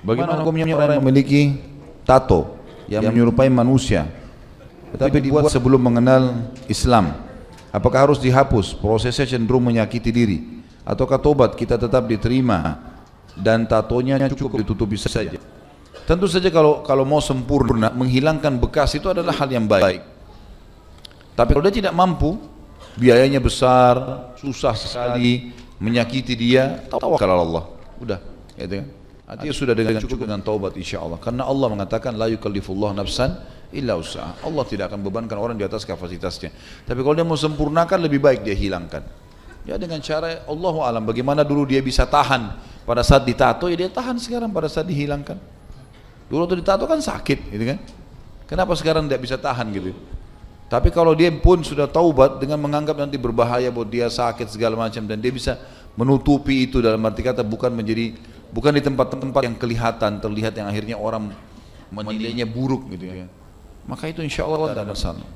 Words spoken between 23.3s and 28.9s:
besar, susah sekali, menyakiti dia, tawakal Allah. Udah, gitu kan?